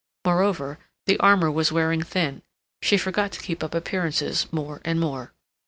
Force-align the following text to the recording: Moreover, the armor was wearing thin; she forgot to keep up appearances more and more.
Moreover, 0.25 0.79
the 1.05 1.19
armor 1.19 1.51
was 1.51 1.71
wearing 1.71 2.01
thin; 2.01 2.41
she 2.81 2.97
forgot 2.97 3.31
to 3.33 3.39
keep 3.39 3.63
up 3.63 3.75
appearances 3.75 4.51
more 4.51 4.81
and 4.83 4.99
more. 4.99 5.31